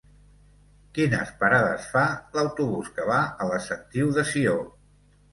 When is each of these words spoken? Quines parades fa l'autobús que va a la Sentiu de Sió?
Quines 0.99 1.33
parades 1.41 1.83
fa 1.95 2.05
l'autobús 2.37 2.89
que 2.95 3.05
va 3.09 3.19
a 3.45 3.47
la 3.51 3.59
Sentiu 3.67 4.09
de 4.17 4.23
Sió? 4.31 4.57